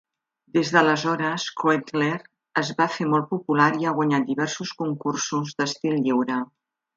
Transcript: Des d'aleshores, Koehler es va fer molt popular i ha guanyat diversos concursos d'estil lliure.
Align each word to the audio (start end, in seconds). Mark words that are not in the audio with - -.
Des 0.57 0.69
d'aleshores, 0.75 1.43
Koehler 1.63 2.15
es 2.61 2.71
va 2.79 2.87
fer 2.95 3.07
molt 3.11 3.29
popular 3.35 3.69
i 3.83 3.87
ha 3.89 3.93
guanyat 3.99 4.27
diversos 4.31 4.73
concursos 4.81 5.55
d'estil 5.61 6.01
lliure. 6.09 6.41